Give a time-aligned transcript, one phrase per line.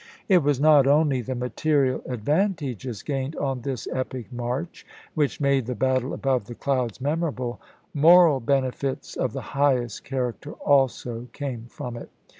[0.27, 5.75] It was not only the material advantages gained on this epic march which made the"
[5.75, 7.61] battle above the clouds" memorable:
[7.93, 12.09] moral benefits of the highest character also came from it.